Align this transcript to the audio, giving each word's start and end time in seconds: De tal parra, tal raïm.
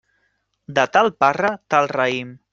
De 0.79 0.85
tal 0.97 1.11
parra, 1.25 1.53
tal 1.75 1.93
raïm. 1.95 2.35